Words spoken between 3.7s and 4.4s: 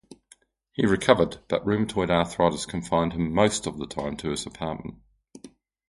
the time to